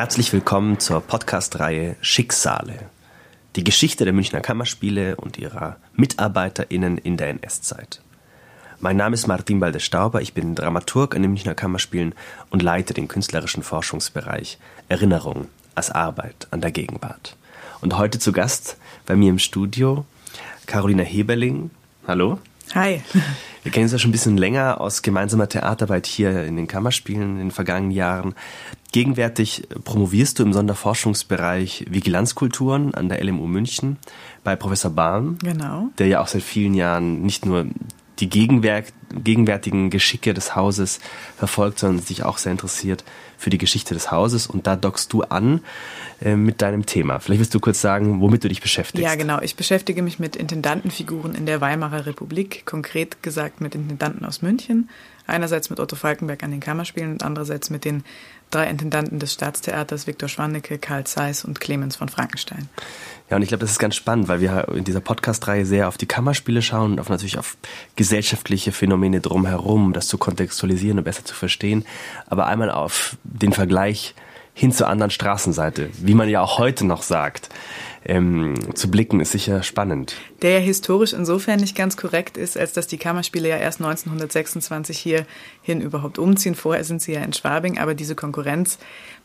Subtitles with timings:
[0.00, 2.88] Herzlich willkommen zur Podcast-Reihe Schicksale.
[3.54, 8.00] Die Geschichte der Münchner Kammerspiele und ihrer MitarbeiterInnen in der NS-Zeit.
[8.78, 12.14] Mein Name ist Martin Balde-Stauber, ich bin Dramaturg an den Münchner Kammerspielen
[12.48, 14.56] und leite den künstlerischen Forschungsbereich
[14.88, 17.36] Erinnerung als Arbeit an der Gegenwart.
[17.82, 20.06] Und heute zu Gast bei mir im Studio
[20.64, 21.70] Carolina Heberling.
[22.06, 22.38] Hallo.
[22.74, 23.02] Hi.
[23.62, 27.32] Wir kennen uns ja schon ein bisschen länger aus gemeinsamer Theaterarbeit hier in den Kammerspielen
[27.32, 28.34] in den vergangenen Jahren.
[28.92, 33.98] Gegenwärtig promovierst du im Sonderforschungsbereich Vigilanzkulturen an der LMU München
[34.44, 35.36] bei Professor Bahn.
[35.42, 35.88] Genau.
[35.98, 37.66] Der ja auch seit vielen Jahren nicht nur
[38.20, 41.00] die gegenwärtigen Geschicke des Hauses
[41.36, 43.04] verfolgt, sondern sich auch sehr interessiert
[43.38, 44.46] für die Geschichte des Hauses.
[44.46, 45.60] Und da dockst du an
[46.20, 47.18] äh, mit deinem Thema.
[47.18, 49.02] Vielleicht willst du kurz sagen, womit du dich beschäftigst.
[49.02, 49.40] Ja, genau.
[49.40, 54.88] Ich beschäftige mich mit Intendantenfiguren in der Weimarer Republik, konkret gesagt mit Intendanten aus München.
[55.26, 58.04] Einerseits mit Otto Falkenberg an den Kammerspielen und andererseits mit den
[58.50, 62.68] drei Intendanten des Staatstheaters, Viktor Schwannecke, Karl Zeiss und Clemens von Frankenstein.
[63.30, 65.96] Ja, und ich glaube, das ist ganz spannend, weil wir in dieser Podcast-Reihe sehr auf
[65.96, 67.56] die Kammerspiele schauen und auf natürlich auf
[67.94, 71.84] gesellschaftliche Phänomene drumherum, um das zu kontextualisieren und besser zu verstehen.
[72.26, 74.14] Aber einmal auf den Vergleich
[74.60, 77.48] hin zur anderen Straßenseite, wie man ja auch heute noch sagt
[78.04, 80.16] ähm, zu blicken, ist sicher spannend.
[80.42, 84.98] Der ja historisch insofern nicht ganz korrekt ist, als dass die Kammerspiele ja erst 1926
[84.98, 86.54] hierhin überhaupt umziehen.
[86.54, 88.78] Vorher sind sie ja in Schwabing, aber diese Konkurrenz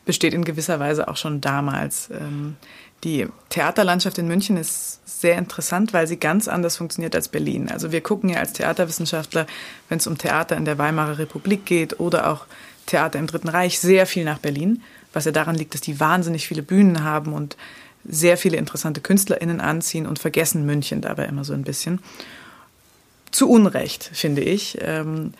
[0.06, 2.08] besteht in gewisser Weise auch schon damals.
[2.10, 2.56] Ähm,
[3.04, 7.70] die Theaterlandschaft in München ist sehr interessant, weil sie ganz anders funktioniert als Berlin.
[7.70, 9.46] Also wir gucken ja als Theaterwissenschaftler,
[9.90, 12.46] wenn es um Theater in der Weimarer Republik geht oder auch
[12.86, 14.82] Theater im Dritten Reich, sehr viel nach Berlin,
[15.16, 17.56] was ja daran liegt, dass die wahnsinnig viele Bühnen haben und
[18.04, 22.00] sehr viele interessante KünstlerInnen anziehen und vergessen München dabei immer so ein bisschen.
[23.32, 25.32] Zu Unrecht, finde ich, ähm,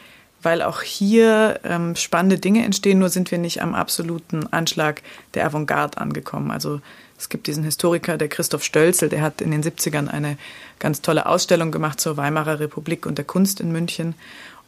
[0.43, 5.03] weil auch hier ähm, spannende Dinge entstehen, nur sind wir nicht am absoluten Anschlag
[5.35, 6.51] der Avantgarde angekommen.
[6.51, 6.81] Also
[7.19, 10.39] es gibt diesen Historiker, der Christoph Stölzel, der hat in den 70ern eine
[10.79, 14.15] ganz tolle Ausstellung gemacht zur Weimarer Republik und der Kunst in München.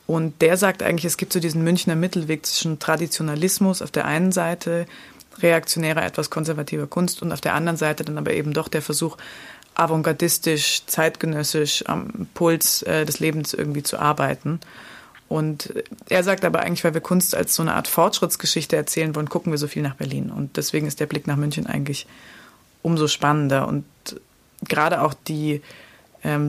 [0.09, 4.33] Und der sagt eigentlich, es gibt so diesen Münchner Mittelweg zwischen Traditionalismus auf der einen
[4.33, 4.87] Seite,
[5.41, 9.19] reaktionärer, etwas konservativer Kunst und auf der anderen Seite dann aber eben doch der Versuch,
[9.75, 14.61] avantgardistisch, zeitgenössisch am Puls äh, des Lebens irgendwie zu arbeiten.
[15.29, 15.75] Und
[16.09, 19.53] er sagt aber eigentlich, weil wir Kunst als so eine Art Fortschrittsgeschichte erzählen wollen, gucken
[19.53, 20.31] wir so viel nach Berlin.
[20.31, 22.07] Und deswegen ist der Blick nach München eigentlich
[22.81, 23.69] umso spannender.
[23.69, 23.85] Und
[24.67, 25.61] gerade auch die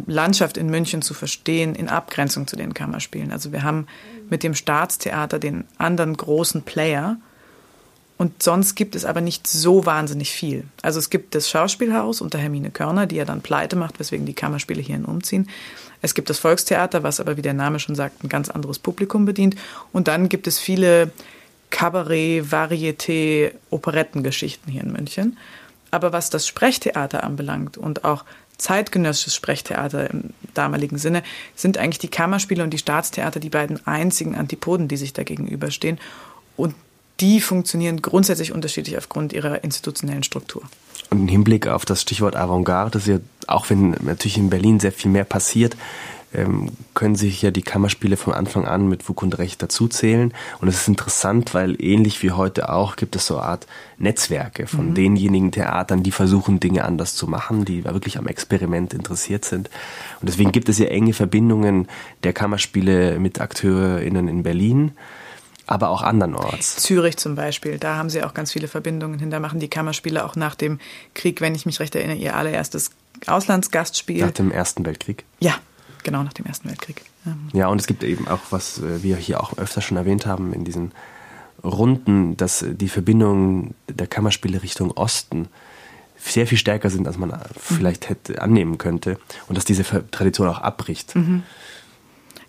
[0.08, 3.32] Landschaft in München zu verstehen in Abgrenzung zu den Kammerspielen.
[3.32, 3.88] Also wir haben
[4.30, 7.18] mit dem Staatstheater den anderen großen Player,
[8.20, 10.66] und sonst gibt es aber nicht so wahnsinnig viel.
[10.82, 14.34] Also es gibt das Schauspielhaus unter Hermine Körner, die ja dann pleite macht, weswegen die
[14.34, 15.48] Kammerspiele hierhin umziehen.
[16.02, 19.24] Es gibt das Volkstheater, was aber, wie der Name schon sagt, ein ganz anderes Publikum
[19.24, 19.56] bedient.
[19.94, 21.12] Und dann gibt es viele
[21.70, 25.38] Kabarett, Varieté, Operettengeschichten hier in München.
[25.90, 28.26] Aber was das Sprechtheater anbelangt und auch
[28.60, 31.24] zeitgenössisches Sprechtheater im damaligen Sinne,
[31.56, 36.00] sind eigentlich die Kammerspiele und die Staatstheater die beiden einzigen Antipoden, die sich da gegenüberstehen.
[36.56, 36.76] Und
[37.20, 40.64] die funktionieren grundsätzlich unterschiedlich aufgrund ihrer institutionellen Struktur.
[41.10, 44.92] Und im Hinblick auf das Stichwort Avantgarde, das ja, auch wenn natürlich in Berlin sehr
[44.92, 45.76] viel mehr passiert,
[46.34, 50.34] ähm, können sich ja die Kammerspiele von Anfang an mit Fug und Recht dazuzählen.
[50.62, 53.68] Und es ist interessant, weil ähnlich wie heute auch gibt es so eine Art
[53.98, 54.94] Netzwerke von mhm.
[54.94, 59.70] denjenigen Theatern, die versuchen, Dinge anders zu machen, die wirklich am Experiment interessiert sind.
[60.22, 61.88] Und deswegen gibt es ja enge Verbindungen
[62.24, 64.92] der Kammerspiele mit AkteurInnen in Berlin
[65.70, 66.78] aber auch andernorts.
[66.78, 69.30] Zürich zum Beispiel, da haben sie auch ganz viele Verbindungen hin.
[69.30, 70.80] Da machen die Kammerspiele auch nach dem
[71.14, 72.90] Krieg, wenn ich mich recht erinnere, ihr allererstes
[73.28, 74.26] Auslandsgastspiel.
[74.26, 75.26] Nach dem Ersten Weltkrieg?
[75.40, 75.60] Ja,
[76.04, 77.04] genau, nach dem Ersten Weltkrieg.
[77.54, 80.54] Ja, und es gibt eben auch, was äh, wir hier auch öfter schon erwähnt haben,
[80.54, 80.92] in diesen
[81.64, 85.50] Runden, dass die Verbindungen der Kammerspiele Richtung Osten
[86.18, 89.18] sehr viel stärker sind, als man vielleicht hätte annehmen könnte
[89.48, 91.16] und dass diese Tradition auch abbricht.
[91.16, 91.44] Mhm.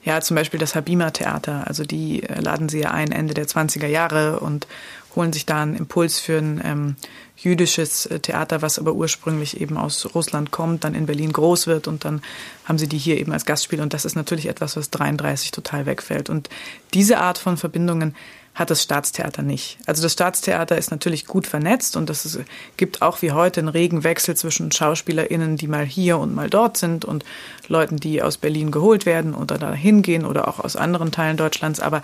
[0.02, 1.66] Ja, zum Beispiel das Habima Theater.
[1.66, 4.66] Also die äh, laden sie ja ein Ende der 20er Jahre und
[5.14, 6.96] holen sich da einen Impuls für ein ähm,
[7.42, 11.88] jüdisches äh, Theater, was aber ursprünglich eben aus Russland kommt, dann in Berlin groß wird
[11.88, 12.22] und dann
[12.64, 15.86] haben sie die hier eben als Gastspiel und das ist natürlich etwas, was 33 total
[15.86, 16.30] wegfällt.
[16.30, 16.48] Und
[16.94, 18.14] diese Art von Verbindungen
[18.54, 19.78] hat das Staatstheater nicht.
[19.86, 22.38] Also das Staatstheater ist natürlich gut vernetzt und es
[22.76, 26.76] gibt auch wie heute einen regen Wechsel zwischen SchauspielerInnen, die mal hier und mal dort
[26.76, 27.24] sind und
[27.68, 31.80] Leuten, die aus Berlin geholt werden oder da hingehen oder auch aus anderen Teilen Deutschlands.
[31.80, 32.02] Aber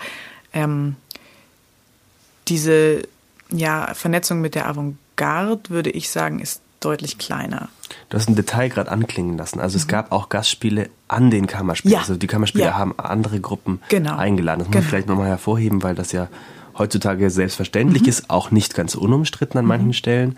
[0.53, 0.95] ähm,
[2.47, 3.03] diese
[3.51, 7.69] ja, Vernetzung mit der Avantgarde, würde ich sagen, ist deutlich kleiner.
[8.09, 9.59] Du hast ein Detail gerade anklingen lassen.
[9.59, 9.81] Also mhm.
[9.81, 11.93] es gab auch Gastspiele an den Kammerspielen.
[11.93, 11.99] Ja.
[11.99, 12.77] Also die Kammerspiele ja.
[12.77, 14.15] haben andere Gruppen genau.
[14.15, 14.59] eingeladen.
[14.59, 14.83] Das muss genau.
[14.83, 16.27] ich vielleicht nochmal hervorheben, weil das ja
[16.77, 18.09] heutzutage selbstverständlich mhm.
[18.09, 19.93] ist, auch nicht ganz unumstritten an manchen mhm.
[19.93, 20.37] Stellen.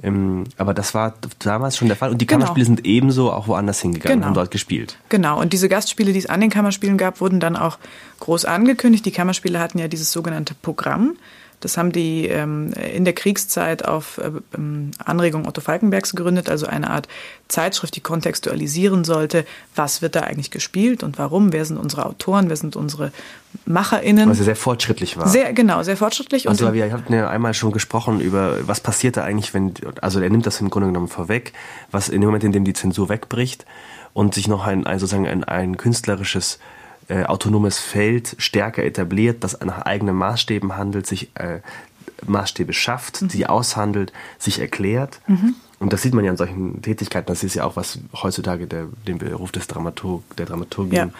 [0.00, 2.10] Ähm, aber das war damals schon der Fall.
[2.10, 2.40] Und die genau.
[2.40, 4.28] Kammerspiele sind ebenso auch woanders hingegangen genau.
[4.28, 4.96] und dort gespielt.
[5.08, 5.40] Genau.
[5.40, 7.78] Und diese Gastspiele, die es an den Kammerspielen gab, wurden dann auch
[8.20, 9.06] groß angekündigt.
[9.06, 11.16] Die Kammerspiele hatten ja dieses sogenannte Programm.
[11.60, 16.66] Das haben die ähm, in der Kriegszeit auf äh, ähm, Anregung Otto Falkenbergs gegründet, also
[16.66, 17.08] eine Art
[17.48, 19.44] Zeitschrift, die kontextualisieren sollte,
[19.74, 23.10] was wird da eigentlich gespielt und warum, wer sind unsere Autoren, wer sind unsere
[23.64, 24.28] MacherInnen.
[24.28, 25.28] Ja sehr fortschrittlich war.
[25.28, 26.48] Sehr, genau, sehr fortschrittlich.
[26.48, 30.30] Also wir hatten ja einmal schon gesprochen über, was passiert da eigentlich, wenn, also er
[30.30, 31.52] nimmt das im Grunde genommen vorweg,
[31.90, 33.64] was in dem Moment, in dem die Zensur wegbricht
[34.12, 36.58] und sich noch ein, ein sozusagen ein, ein künstlerisches
[37.08, 41.60] äh, autonomes Feld stärker etabliert, das nach eigenen Maßstäben handelt, sich äh,
[42.26, 43.28] Maßstäbe schafft, mhm.
[43.28, 45.20] die aushandelt, sich erklärt.
[45.26, 45.54] Mhm.
[45.78, 47.26] Und das sieht man ja an solchen Tätigkeiten.
[47.26, 51.10] Das ist ja auch, was heutzutage der, den Beruf des Dramaturg, der Dramaturgin ja.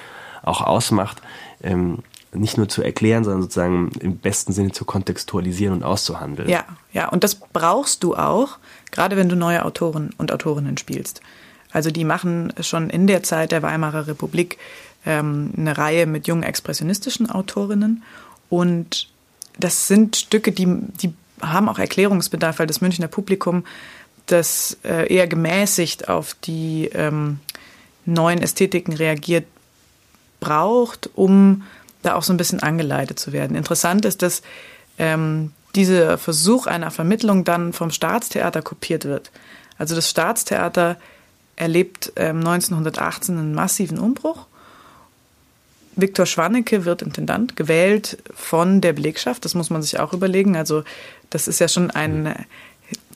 [0.42, 1.22] auch ausmacht.
[1.62, 1.98] Ähm,
[2.32, 6.48] nicht nur zu erklären, sondern sozusagen im besten Sinne zu kontextualisieren und auszuhandeln.
[6.48, 8.58] Ja, ja, und das brauchst du auch,
[8.90, 11.22] gerade wenn du neue Autoren und Autorinnen spielst.
[11.72, 14.58] Also die machen schon in der Zeit der Weimarer Republik
[15.08, 18.04] ähm, eine Reihe mit jungen expressionistischen Autorinnen.
[18.50, 19.08] Und
[19.58, 20.66] das sind Stücke, die,
[21.02, 23.64] die haben auch Erklärungsbedarf, weil das Münchner Publikum
[24.26, 27.40] das äh, eher gemäßigt auf die ähm,
[28.04, 29.46] neuen Ästhetiken reagiert,
[30.40, 31.62] braucht, um
[32.02, 33.56] da auch so ein bisschen angeleitet zu werden.
[33.56, 34.42] Interessant ist, dass
[34.98, 39.30] ähm, dieser Versuch einer Vermittlung dann vom Staatstheater kopiert wird.
[39.78, 40.98] Also das Staatstheater
[41.56, 44.46] erlebt ähm, 1918 einen massiven Umbruch
[46.00, 49.44] Viktor Schwannecke wird Intendant, gewählt von der Belegschaft.
[49.44, 50.56] Das muss man sich auch überlegen.
[50.56, 50.84] Also
[51.30, 52.34] das ist ja schon ein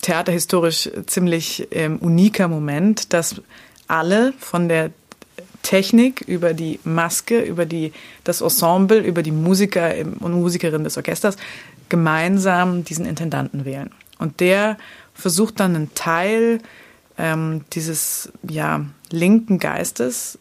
[0.02, 3.40] theaterhistorisch ziemlich ähm, uniker Moment, dass
[3.86, 4.90] alle von der
[5.62, 7.92] Technik über die Maske, über die,
[8.24, 11.36] das Ensemble, über die Musiker und Musikerinnen des Orchesters
[11.88, 13.90] gemeinsam diesen Intendanten wählen.
[14.18, 14.76] Und der
[15.14, 16.58] versucht dann einen Teil
[17.16, 20.38] ähm, dieses ja, linken Geistes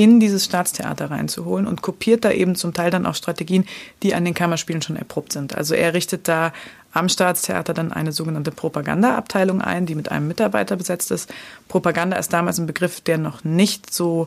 [0.00, 3.66] in dieses Staatstheater reinzuholen und kopiert da eben zum Teil dann auch Strategien,
[4.02, 5.54] die an den Kammerspielen schon erprobt sind.
[5.54, 6.54] Also er richtet da
[6.90, 11.30] am Staatstheater dann eine sogenannte Propagandaabteilung ein, die mit einem Mitarbeiter besetzt ist.
[11.68, 14.26] Propaganda ist damals ein Begriff, der noch nicht so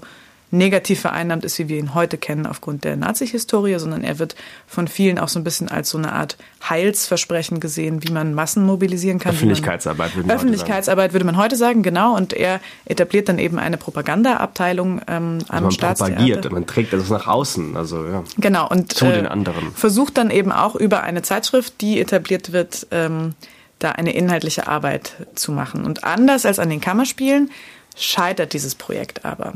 [0.53, 4.35] negativ vereinnahmt ist, wie wir ihn heute kennen aufgrund der Nazi-Historie, sondern er wird
[4.67, 6.37] von vielen auch so ein bisschen als so eine Art
[6.69, 9.33] Heilsversprechen gesehen, wie man Massen mobilisieren kann.
[9.33, 12.15] Öffentlichkeitsarbeit würde man Öffentlichkeitsarbeit würde man heute sagen, genau.
[12.15, 16.15] Und er etabliert dann eben eine Propagandaabteilung ähm, also am man Staatstheater.
[16.15, 18.23] propagiert, man trägt das nach außen, also ja.
[18.37, 19.71] Genau und zu äh, den anderen.
[19.73, 23.33] Versucht dann eben auch über eine Zeitschrift, die etabliert wird, ähm,
[23.79, 25.83] da eine inhaltliche Arbeit zu machen.
[25.83, 27.49] Und anders als an den Kammerspielen
[27.95, 29.53] scheitert dieses Projekt aber.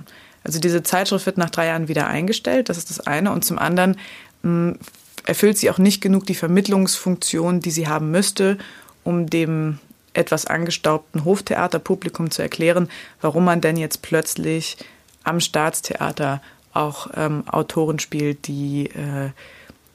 [0.48, 3.34] Also diese Zeitschrift wird nach drei Jahren wieder eingestellt, das ist das eine.
[3.34, 3.98] Und zum anderen
[4.44, 4.80] mh, mm,
[5.26, 8.58] erfüllt sie auch nicht genug die Vermittlungsfunktion, die sie haben müsste,
[9.04, 9.80] um dem
[10.14, 12.90] etwas angestaubten Hoftheaterpublikum zu erklären,
[13.20, 14.78] warum man denn jetzt plötzlich
[15.26, 16.42] am Staatstheater
[16.72, 19.32] auch ähm, Autoren spielt, die äh,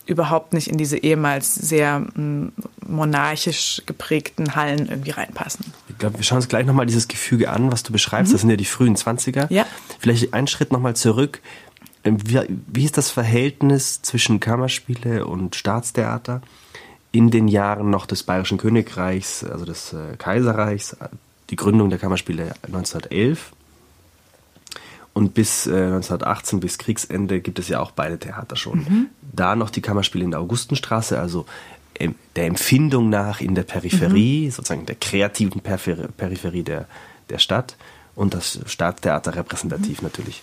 [0.06, 2.52] überhaupt nicht in diese ehemals sehr mm,
[2.86, 5.66] monarchisch geprägten Hallen irgendwie reinpassen.
[5.88, 8.30] Ich glaube, wir schauen uns gleich nochmal dieses Gefüge an, was du beschreibst.
[8.30, 8.34] Mhm.
[8.34, 9.52] Das sind ja die frühen 20er.
[9.52, 9.66] Ja.
[9.98, 11.40] Vielleicht einen Schritt nochmal zurück.
[12.04, 16.42] Ähm, wie, wie ist das Verhältnis zwischen Kammerspiele und Staatstheater
[17.12, 20.96] in den Jahren noch des Bayerischen Königreichs, also des äh, Kaiserreichs,
[21.50, 23.52] die Gründung der Kammerspiele 1911?
[25.14, 28.78] Und bis äh, 1918, bis Kriegsende, gibt es ja auch beide Theater schon.
[28.78, 29.06] Mhm.
[29.20, 31.44] Da noch die Kammerspiele in der Augustenstraße, also
[31.98, 34.50] ähm, der Empfindung nach in der Peripherie, mhm.
[34.50, 36.86] sozusagen der kreativen Peripher Peripherie der,
[37.28, 37.76] der Stadt.
[38.14, 40.08] Und das Staatstheater repräsentativ mhm.
[40.08, 40.42] natürlich.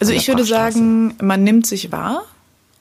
[0.00, 2.24] Also ich würde sagen, man nimmt sich wahr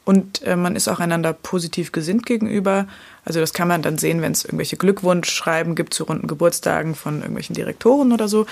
[0.05, 2.87] und äh, man ist auch einander positiv gesinnt gegenüber.
[3.25, 7.17] Also das kann man dann sehen, wenn es irgendwelche Glückwunschschreiben gibt zu runden Geburtstagen von
[7.17, 8.45] irgendwelchen Direktoren oder so.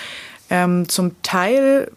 [0.50, 1.92] Ähm, zum Teil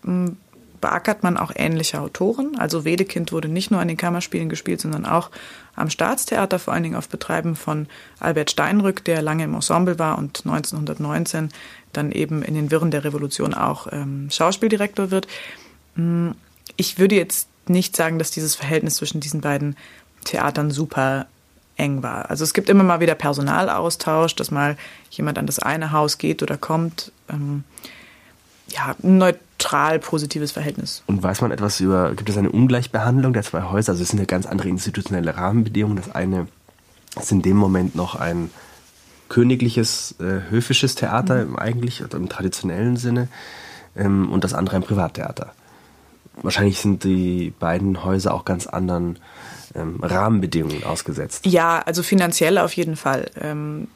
[0.84, 2.58] beackert man auch ähnliche Autoren.
[2.58, 5.30] Also Wedekind wurde nicht nur an den Kammerspielen gespielt, sondern auch
[5.74, 7.86] am Staatstheater, vor allen Dingen auf Betreiben von
[8.20, 11.48] Albert Steinrück, der lange im Ensemble war und 1919
[11.94, 15.26] dann eben in den Wirren der Revolution auch ähm, Schauspieldirektor wird.
[15.94, 16.32] Mm,
[16.76, 19.76] ich würde jetzt nicht sagen, dass dieses Verhältnis zwischen diesen beiden
[20.24, 21.28] Theatern super
[21.78, 22.28] eng war.
[22.28, 24.76] Also es gibt immer mal wieder Personalaustausch, dass mal
[25.08, 27.10] jemand an das eine Haus geht oder kommt.
[27.30, 27.64] Ähm,
[28.68, 28.94] ja,
[29.64, 31.02] neutral positives Verhältnis.
[31.06, 33.92] Und weiß man etwas über, gibt es eine Ungleichbehandlung der zwei Häuser?
[33.92, 35.96] Also es sind ja ganz andere institutionelle Rahmenbedingungen.
[35.96, 36.48] Das eine
[37.16, 38.50] ist in dem Moment noch ein
[39.28, 41.56] königliches, äh, höfisches Theater mhm.
[41.56, 43.28] eigentlich, oder im traditionellen Sinne,
[43.96, 45.52] ähm, und das andere ein Privattheater.
[46.42, 49.18] Wahrscheinlich sind die beiden Häuser auch ganz anderen
[49.74, 51.46] ähm, Rahmenbedingungen ausgesetzt.
[51.46, 53.30] Ja, also finanziell auf jeden Fall.
[53.40, 53.88] Ähm,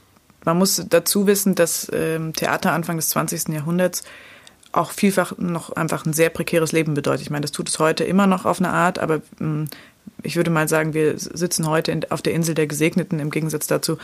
[0.45, 3.49] man muss dazu wissen, dass ähm, Theater Anfang des 20.
[3.49, 4.05] Jahrhunderts
[4.79, 7.23] auch vielfach noch einfach ein sehr prekäres Leben bedeutet.
[7.23, 9.69] Ich meine, das tut es heute immer noch auf eine Art, aber ähm,
[10.23, 13.67] ich würde mal sagen, wir sitzen heute in, auf der Insel der Gesegneten im Gegensatz
[13.67, 13.99] dazu,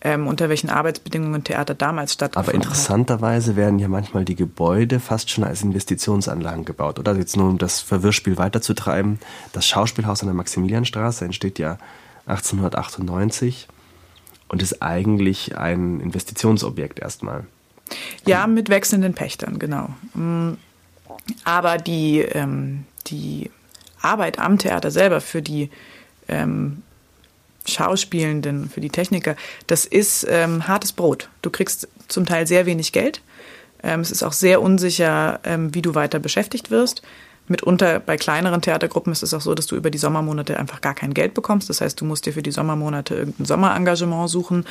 [0.00, 3.56] ähm, unter welchen Arbeitsbedingungen Theater damals stattgefunden Aber interessanterweise hat.
[3.56, 7.14] werden ja manchmal die Gebäude fast schon als Investitionsanlagen gebaut, oder?
[7.16, 9.18] Jetzt nur um das Verwirrspiel weiterzutreiben.
[9.52, 11.78] Das Schauspielhaus an der Maximilianstraße entsteht ja
[12.26, 13.68] 1898
[14.48, 17.46] und ist eigentlich ein Investitionsobjekt erstmal.
[18.26, 19.90] Ja, mit wechselnden Pächtern, genau.
[20.14, 20.52] Mm,
[21.44, 23.50] aber die, ähm, die
[24.00, 25.70] Arbeit am Theater selber für die
[26.28, 26.82] ähm,
[27.66, 31.28] Schauspielenden, für die Techniker, das ist ähm, hartes Brot.
[31.42, 33.20] Du kriegst zum Teil sehr wenig Geld.
[33.82, 37.02] Ähm, es ist auch sehr unsicher, ähm, wie du weiter beschäftigt wirst.
[37.48, 40.94] Mitunter bei kleineren Theatergruppen ist es auch so, dass du über die Sommermonate einfach gar
[40.94, 41.68] kein Geld bekommst.
[41.68, 44.66] Das heißt, du musst dir für die Sommermonate irgendein Sommerengagement suchen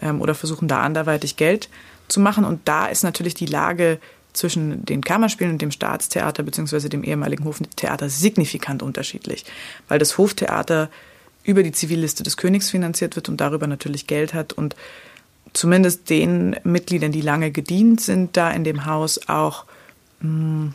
[0.00, 1.68] ähm, oder versuchen, da anderweitig Geld
[2.10, 2.44] zu machen.
[2.44, 3.98] Und da ist natürlich die Lage
[4.32, 6.88] zwischen den Kammerspielen und dem Staatstheater bzw.
[6.88, 9.44] dem ehemaligen Hoftheater signifikant unterschiedlich,
[9.88, 10.88] weil das Hoftheater
[11.42, 14.76] über die Zivilliste des Königs finanziert wird und darüber natürlich Geld hat und
[15.52, 19.64] zumindest den Mitgliedern, die lange gedient sind, da in dem Haus auch
[20.20, 20.74] mh, hm,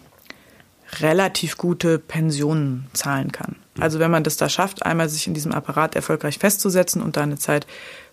[0.99, 3.55] relativ gute Pensionen zahlen kann.
[3.79, 7.23] Also wenn man das da schafft, einmal sich in diesem Apparat erfolgreich festzusetzen und da
[7.23, 7.67] eine Zeit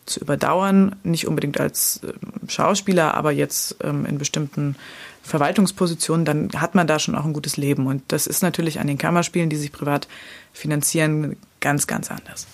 [0.07, 4.77] zu überdauern, nicht unbedingt als ähm, Schauspieler, aber jetzt ähm, in bestimmten
[5.23, 7.87] Verwaltungspositionen, dann hat man da schon auch ein gutes Leben.
[7.87, 10.09] Und das ist natürlich an den Kammerspielen, die sich privat
[10.53, 12.47] finanzieren, ganz, ganz anders.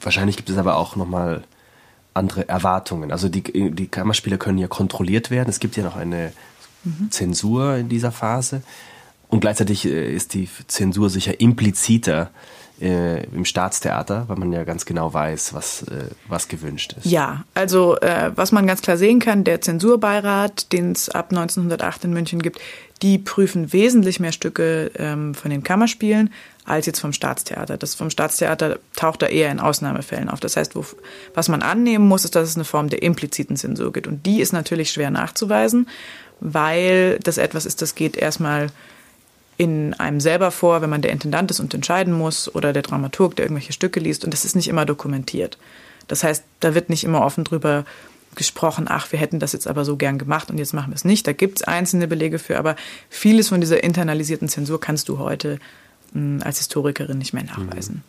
[0.00, 1.44] Wahrscheinlich gibt es aber auch nochmal
[2.14, 3.10] andere Erwartungen.
[3.10, 5.48] Also die, die Kammerspiele können ja kontrolliert werden.
[5.48, 6.32] Es gibt ja noch eine
[6.84, 7.10] mhm.
[7.10, 8.62] Zensur in dieser Phase.
[9.28, 12.30] Und gleichzeitig äh, ist die Zensur sicher impliziter
[12.82, 17.06] äh, im Staatstheater, weil man ja ganz genau weiß, was, äh, was gewünscht ist.
[17.06, 22.04] Ja, also äh, was man ganz klar sehen kann, der Zensurbeirat, den es ab 1908
[22.04, 22.60] in München gibt,
[23.02, 26.30] die prüfen wesentlich mehr Stücke ähm, von den Kammerspielen
[26.64, 27.76] als jetzt vom Staatstheater.
[27.76, 30.40] Das vom Staatstheater taucht da eher in Ausnahmefällen auf.
[30.40, 30.84] Das heißt, wo,
[31.34, 34.06] was man annehmen muss, ist, dass es eine Form der impliziten Zensur gibt.
[34.06, 35.88] Und die ist natürlich schwer nachzuweisen,
[36.40, 38.68] weil das etwas ist, das geht erstmal
[39.56, 43.36] in einem selber vor, wenn man der Intendant ist und entscheiden muss oder der Dramaturg,
[43.36, 45.58] der irgendwelche Stücke liest und das ist nicht immer dokumentiert.
[46.08, 47.84] Das heißt, da wird nicht immer offen drüber
[48.34, 51.04] gesprochen, ach, wir hätten das jetzt aber so gern gemacht und jetzt machen wir es
[51.04, 51.26] nicht.
[51.26, 52.76] Da gibt es einzelne Belege für, aber
[53.10, 55.58] vieles von dieser internalisierten Zensur kannst du heute
[56.12, 58.02] mh, hm, als Historikerin nicht mehr nachweisen.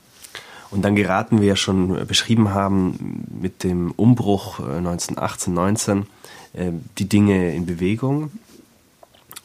[0.72, 6.06] Und dann geraten wir ja schon beschrieben haben mit dem Umbruch 1918, äh, 19
[6.54, 8.32] äh, die Dinge in Bewegung.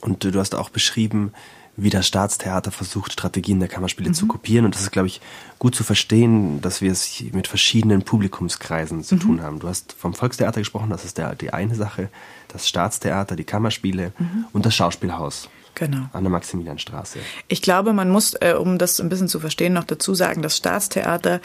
[0.01, 1.33] Und du hast auch beschrieben,
[1.81, 4.15] wie das Staatstheater versucht, Strategien der Kammerspiele mhm.
[4.15, 4.65] zu kopieren.
[4.65, 5.21] Und das ist, glaube ich,
[5.61, 9.21] gut zu verstehen, dass wir es mit verschiedenen Publikumskreisen zu mhm.
[9.21, 9.61] tun haben.
[9.61, 12.09] Du hast vom Volkstheater gesprochen, das ist der, die eine Sache,
[12.49, 14.47] das Staatstheater, die Kammerspiele mhm.
[14.53, 15.49] und das Schauspielhaus.
[15.77, 16.09] Genau.
[16.13, 17.21] An der Maximilianstraße.
[17.47, 20.57] Ich glaube, man muss, äh, um das ein bisschen zu verstehen, noch dazu sagen, das
[20.57, 21.41] Staatstheater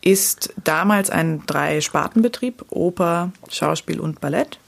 [0.00, 4.58] ist damals ein Drei-Spartenbetrieb, Oper, Schauspiel und Ballett.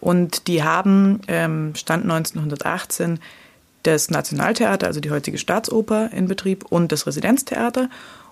[0.00, 3.20] Und die haben, ähm, Stand 1918,
[3.82, 7.88] das Nationaltheater, also die heutige Staatsoper in Betrieb und das Residenztheater.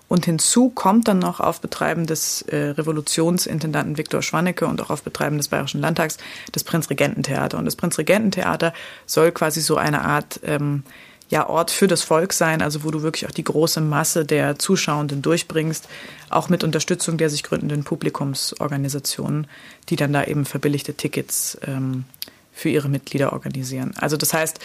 [0.07, 5.03] Und hinzu kommt dann noch auf Betreiben des äh, Revolutionsintendanten Viktor Schwannecke und auch auf
[5.03, 6.17] Betreiben des Bayerischen Landtags
[6.51, 7.59] das Prinzregententheater.
[7.59, 8.73] Und das Prinzregententheater
[9.05, 10.83] soll quasi so eine Art ähm,
[11.29, 14.57] ja, Ort für das Volk sein, also wo du wirklich auch die große Masse der
[14.57, 15.87] Zuschauenden durchbringst,
[16.29, 19.45] auch mit Unterstützung der sich gründenden Publikumsorganisationen,
[19.89, 22.05] die dann da eben verbilligte Tickets ähm,
[22.51, 23.93] für ihre Mitglieder organisieren.
[23.97, 24.59] Also das heißt,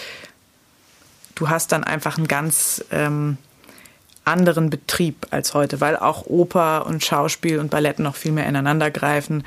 [1.34, 3.38] du hast dann einfach einen ganz ähm,
[4.24, 8.90] anderen Betrieb als heute, weil auch Oper und Schauspiel und Ballett noch viel mehr ineinander
[8.90, 9.44] greifen,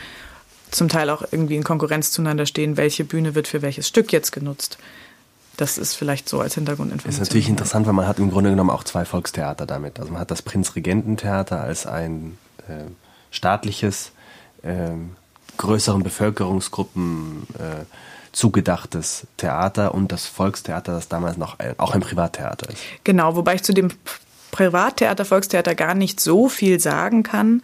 [0.70, 4.32] zum Teil auch irgendwie in Konkurrenz zueinander stehen, welche Bühne wird für welches Stück jetzt
[4.32, 4.78] genutzt.
[5.56, 7.20] Das ist vielleicht so als Hintergrundinformation.
[7.20, 10.00] Das ist natürlich interessant, weil man hat im Grunde genommen auch zwei Volkstheater damit.
[10.00, 12.84] Also man hat das Prinzregententheater als ein äh,
[13.32, 14.12] staatliches,
[14.62, 14.92] äh,
[15.58, 17.86] größeren Bevölkerungsgruppen äh,
[18.32, 22.82] zugedachtes Theater und das Volkstheater, das damals noch auch ein Privattheater ist.
[23.04, 23.90] Genau, wobei ich zu dem
[24.52, 27.62] Privattheater, Volkstheater gar nicht so viel sagen kann,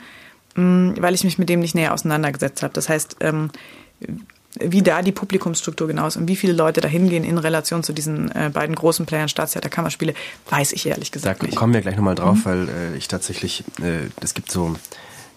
[0.56, 2.74] mm, weil ich mich mit dem nicht näher auseinandergesetzt habe.
[2.74, 3.50] Das heißt, ähm,
[4.60, 7.94] wie da die Publikumsstruktur genau ist und wie viele Leute da hingehen in Relation zu
[7.94, 10.14] diesen äh, beiden großen Playern Staatstheater, Kammerspiele,
[10.50, 11.56] weiß ich ehrlich gesagt da nicht.
[11.56, 12.46] Da kommen wir gleich nochmal drauf, mhm.
[12.46, 14.76] weil äh, ich tatsächlich, äh, es gibt so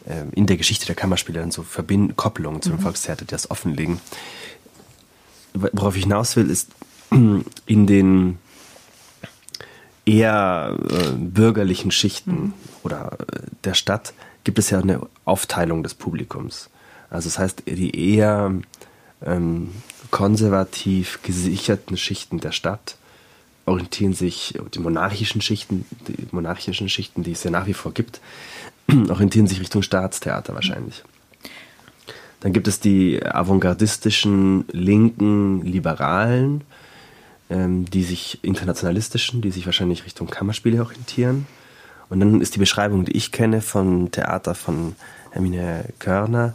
[0.06, 2.80] äh, in der Geschichte der Kammerspiele dann so Verbind Kopplungen zum mhm.
[2.80, 4.00] Volkstheater, die das offenlegen
[5.72, 6.70] worauf ich hinaus will, ist
[7.10, 8.38] in den
[10.04, 12.52] eher äh, bürgerlichen Schichten mhm.
[12.82, 16.70] oder äh, der Stadt gibt es ja eine Aufteilung des Publikums.
[17.10, 18.54] Also das heißt, die eher
[19.24, 19.70] ähm,
[20.10, 22.96] konservativ gesicherten Schichten der Stadt
[23.64, 28.20] orientieren sich, die monarchischen Schichten, die monarchischen Schichten, die es ja nach wie vor gibt,
[29.08, 31.02] orientieren sich Richtung Staatstheater wahrscheinlich.
[32.40, 36.62] Dann gibt es die avantgardistischen, linken, liberalen,
[37.50, 41.46] ähm, die sich internationalistischen, die sich wahrscheinlich Richtung Kammerspiele orientieren.
[42.08, 44.94] Und dann ist die Beschreibung, die ich kenne von Theater von
[45.30, 46.54] Hermine Körner,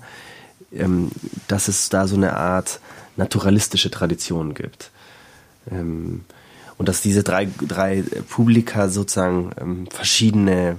[0.71, 1.11] ähm,
[1.47, 2.79] dass es da so eine Art
[3.17, 4.91] naturalistische Tradition gibt.
[5.69, 6.25] Ähm,
[6.77, 10.77] und dass diese drei, drei Publika sozusagen ähm, verschiedene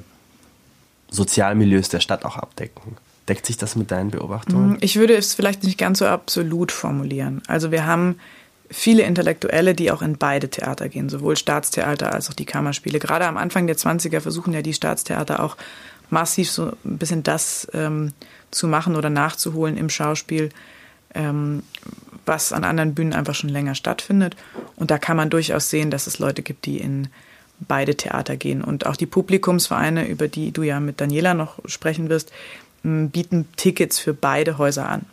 [1.11, 2.97] Sozialmilieus der Stadt auch abdecken.
[3.29, 4.73] Deckt sich das mit deinen Beobachtungen?
[4.73, 7.43] Mm, ich würde es vielleicht nicht ganz so absolut formulieren.
[7.47, 8.17] Also wir haben
[8.73, 12.99] viele Intellektuelle, die auch in beide Theater gehen, sowohl Staatstheater als auch die Kammerspiele.
[12.99, 15.57] Gerade am Anfang der 20er versuchen ja die Staatstheater auch
[16.11, 18.13] massiv so ein bisschen das ähm,
[18.51, 20.51] zu machen oder nachzuholen im Schauspiel,
[21.15, 21.63] ähm,
[22.27, 24.37] was an anderen Bühnen einfach schon länger stattfindet.
[24.77, 27.09] Und da kann man durchaus sehen, dass es Leute gibt, die in
[27.61, 28.63] beide Theater gehen.
[28.63, 32.33] Und auch die Publikumsvereine, über die du ja mit Daniela noch sprechen wirst,
[32.83, 35.07] bieten Tickets für beide Häuser an.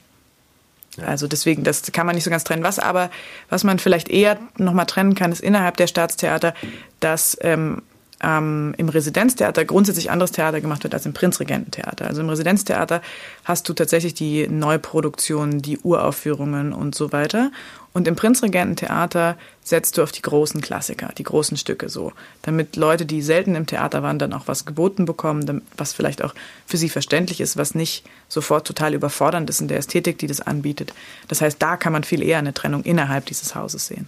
[1.06, 2.64] Also deswegen, das kann man nicht so ganz trennen.
[2.64, 3.10] Was aber,
[3.50, 6.54] was man vielleicht eher nochmal trennen kann, ist innerhalb der Staatstheater,
[7.00, 7.82] dass ähm,
[8.22, 12.08] ähm, im Residenztheater grundsätzlich anderes Theater gemacht wird als im Prinzregententheater.
[12.08, 13.02] Also im Residenztheater
[13.46, 17.52] hast du tatsächlich die Neuproduktionen, die Uraufführungen und so weiter.
[17.92, 23.06] Und im Prinzregententheater setzt du auf die großen Klassiker, die großen Stücke so, damit Leute,
[23.06, 26.36] die selten im Theater waren, dann auch was geboten bekommen, was vielleicht auch
[26.68, 30.40] für sie verständlich ist, was nicht sofort total überfordernd ist in der Ästhetik, die das
[30.40, 30.94] anbietet.
[31.30, 34.08] Das heißt, da kann man viel eher eine Trennung innerhalb dieses Hauses sehen.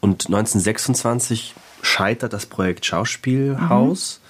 [0.00, 4.20] Und 1926 scheitert das Projekt Schauspielhaus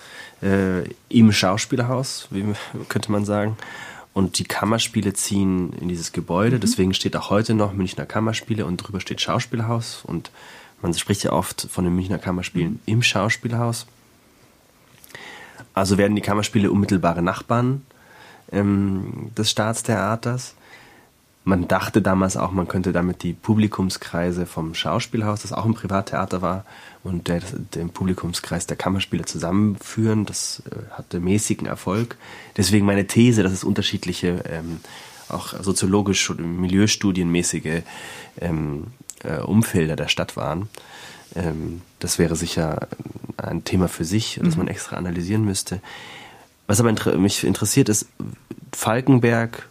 [0.41, 0.49] mhm.
[0.49, 2.45] äh, im Schauspielhaus, wie
[2.89, 3.57] könnte man sagen.
[4.13, 6.57] Und die Kammerspiele ziehen in dieses Gebäude.
[6.57, 6.61] Mhm.
[6.61, 10.03] Deswegen steht auch heute noch Münchner Kammerspiele und drüber steht Schauspielhaus.
[10.05, 10.31] Und
[10.83, 12.81] man spricht ja oft von den Münchner Kammerspielen mhm.
[12.87, 13.87] im Schauspielhaus.
[15.75, 17.83] Also werden die Kammerspiele unmittelbare Nachbarn
[18.51, 20.55] ähm, des Staatstheaters
[21.45, 26.43] man dachte damals auch, man könnte damit die Publikumskreise vom Schauspielhaus, das auch ein Privattheater
[26.43, 26.65] war,
[27.03, 27.41] und der,
[27.75, 30.27] den Publikumskreis der Kammerspiele zusammenführen.
[30.27, 32.17] Das äh, hatte mäßigen Erfolg.
[32.57, 34.81] Deswegen meine These, dass es unterschiedliche, ähm,
[35.29, 37.83] auch soziologisch und milieustudienmäßige
[38.41, 38.89] ähm,
[39.25, 40.69] äh, Umfelder der Stadt waren.
[41.35, 42.89] Ähm, das wäre sicher
[43.39, 44.65] ein Thema für sich, das mhm.
[44.65, 45.81] man extra analysieren müsste.
[46.67, 48.07] Was aber inter mich interessiert ist,
[48.73, 49.70] Falkenberg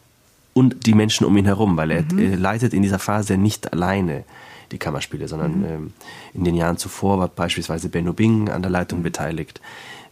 [0.60, 2.34] und die Menschen um ihn herum, weil er mhm.
[2.34, 4.26] leitet in dieser Phase nicht alleine
[4.74, 5.66] die Kammerspiele, sondern mhm.
[5.66, 5.94] ähm,
[6.34, 9.04] in den Jahren zuvor war beispielsweise Benno Bing an der Leitung mhm.
[9.04, 9.62] beteiligt,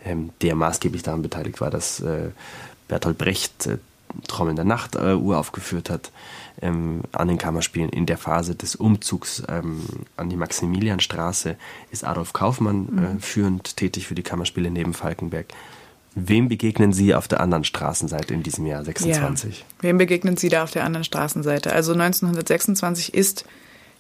[0.06, 2.30] ähm, der maßgeblich daran beteiligt war, dass äh,
[2.88, 3.78] Bertolt Brecht äh,
[4.40, 6.12] in der Nacht äh, uraufgeführt hat
[6.62, 7.90] ähm, an den Kammerspielen.
[7.90, 9.82] In der Phase des Umzugs ähm,
[10.16, 11.58] an die Maximilianstraße
[11.92, 13.20] ist Adolf Kaufmann äh, mhm.
[13.20, 15.48] führend tätig für die Kammerspiele neben Falkenberg.
[16.20, 19.60] Wem begegnen Sie auf der anderen Straßenseite in diesem Jahr 26?
[19.60, 19.66] Ja.
[19.82, 21.72] Wem begegnen Sie da auf der anderen Straßenseite?
[21.72, 23.46] Also 1926 ist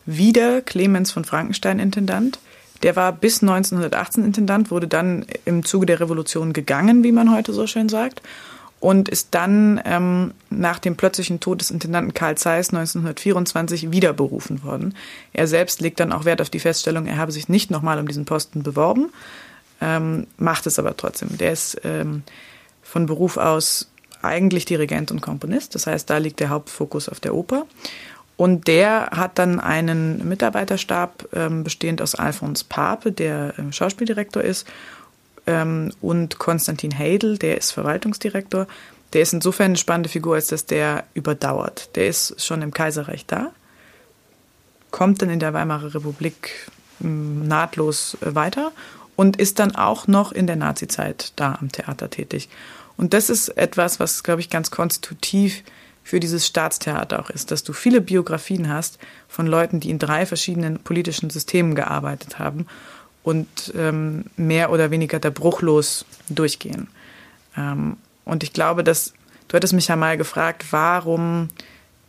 [0.07, 2.39] wieder Clemens von Frankenstein Intendant.
[2.81, 7.53] Der war bis 1918 Intendant, wurde dann im Zuge der Revolution gegangen, wie man heute
[7.53, 8.23] so schön sagt,
[8.79, 14.95] und ist dann ähm, nach dem plötzlichen Tod des Intendanten Karl Zeiss 1924 wiederberufen worden.
[15.33, 18.07] Er selbst legt dann auch Wert auf die Feststellung, er habe sich nicht nochmal um
[18.07, 19.11] diesen Posten beworben,
[19.81, 21.37] ähm, macht es aber trotzdem.
[21.37, 22.23] Der ist ähm,
[22.81, 23.89] von Beruf aus
[24.21, 27.65] eigentlich Dirigent und Komponist, das heißt, da liegt der Hauptfokus auf der Oper.
[28.35, 34.67] Und der hat dann einen Mitarbeiterstab ähm, bestehend aus Alphonse Pape, der ähm, Schauspieldirektor ist,
[35.47, 38.67] ähm, und Konstantin Heidel, der ist Verwaltungsdirektor.
[39.13, 41.95] Der ist insofern eine spannende Figur, als dass der überdauert.
[41.95, 43.51] Der ist schon im Kaiserreich da,
[44.91, 46.69] kommt dann in der Weimarer Republik
[47.01, 48.71] ähm, nahtlos äh, weiter
[49.17, 52.47] und ist dann auch noch in der Nazizeit da am Theater tätig.
[52.95, 55.63] Und das ist etwas, was, glaube ich, ganz konstitutiv
[56.03, 60.25] für dieses Staatstheater auch ist, dass du viele Biografien hast von Leuten, die in drei
[60.25, 62.67] verschiedenen politischen Systemen gearbeitet haben
[63.23, 66.87] und ähm, mehr oder weniger da bruchlos durchgehen.
[67.57, 69.13] Ähm, und ich glaube, dass
[69.47, 71.49] du hattest mich ja mal gefragt, warum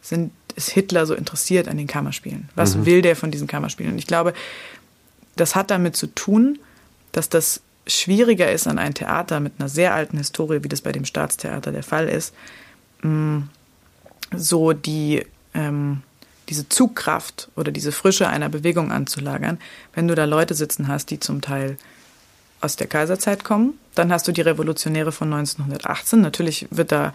[0.01, 2.51] sind, ist Hitler so interessiert an den Kammerspielen?
[2.55, 2.87] Was mhm.
[2.87, 3.92] will der von diesen Kammerspielen?
[3.92, 4.35] Und ich glaube,
[5.37, 6.59] das hat damit zu tun,
[7.18, 10.92] dass das schwieriger ist an ein Theater mit einer sehr alten Historie, wie das bei
[10.92, 12.35] dem Staatstheater der Fall ist,
[13.02, 13.40] mm,
[14.37, 16.02] so die, ähm,
[16.48, 19.59] diese Zugkraft oder diese Frische einer Bewegung anzulagern,
[19.94, 21.76] wenn du da Leute sitzen hast, die zum Teil
[22.61, 23.78] aus der Kaiserzeit kommen.
[23.94, 26.20] Dann hast du die Revolutionäre von 1918.
[26.20, 27.12] Natürlich wird da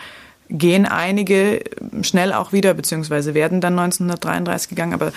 [0.50, 1.64] gehen einige
[2.02, 5.12] schnell auch wieder, beziehungsweise werden dann 1933 gegangen, aber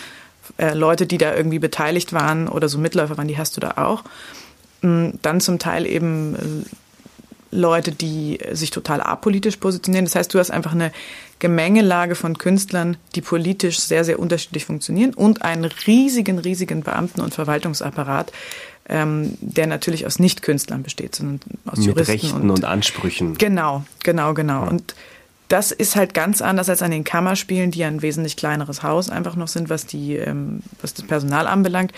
[0.59, 3.73] äh, Leute, die da irgendwie beteiligt waren oder so Mitläufer waren, die hast du da
[3.77, 4.05] auch.
[4.83, 6.69] Mm, dann zum Teil eben äh,
[7.51, 10.05] Leute, die sich total apolitisch positionieren.
[10.05, 10.93] Das heißt, du hast einfach eine
[11.39, 17.35] Gemengelage von Künstlern, die politisch sehr, sehr unterschiedlich funktionieren und einen riesigen, riesigen Beamten- und
[17.35, 18.33] Verwaltungsapparat,
[18.89, 22.13] ähm, der natürlich aus Nicht-Künstlern besteht, sondern aus Mit Juristen.
[22.13, 23.37] Rechten und, und Ansprüchen.
[23.39, 24.65] Genau, genau, genau.
[24.65, 24.69] Ja.
[24.69, 24.95] Und
[25.49, 29.11] das ist halt ganz anders als an den Kammerspielen, die ja ein wesentlich kleineres Haus
[29.11, 31.93] einfach noch sind, was die, ähm, was das Personal anbelangt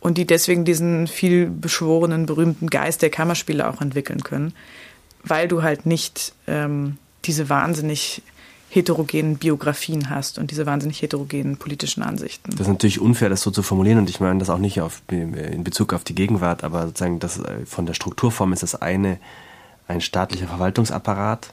[0.00, 4.54] und die deswegen diesen viel beschworenen, berühmten Geist der Kammerspiele auch entwickeln können,
[5.22, 8.22] weil du halt nicht ähm, diese wahnsinnig
[8.70, 12.52] heterogenen Biografien hast und diese wahnsinnig heterogenen politischen Ansichten.
[12.52, 15.02] Das ist natürlich unfair, das so zu formulieren und ich meine das auch nicht auf,
[15.10, 19.18] in Bezug auf die Gegenwart, aber sozusagen das, äh, von der Strukturform ist das eine
[19.88, 21.52] ein staatlicher Verwaltungsapparat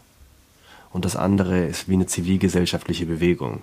[0.91, 3.61] und das andere ist wie eine zivilgesellschaftliche Bewegung